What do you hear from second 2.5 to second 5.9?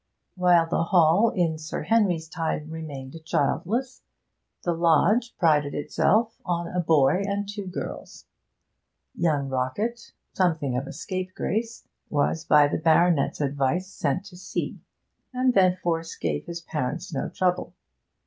remained childless, the lodge prided